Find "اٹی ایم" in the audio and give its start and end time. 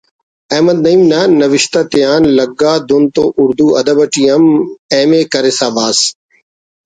4.03-4.45